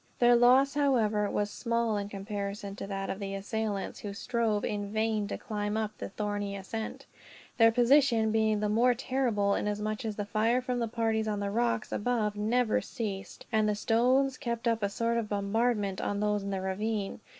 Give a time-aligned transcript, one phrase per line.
[0.17, 4.91] Their loss, however, was small in comparison to that of the assailants; who strove, in
[4.91, 7.05] vain, to climb up the thorny ascent,
[7.57, 11.51] their position being the more terrible inasmuch as the fire from the parties on the
[11.51, 16.49] rocks above never ceased, and stones kept up a sort of bombardment on those in
[16.49, 17.19] the ravine.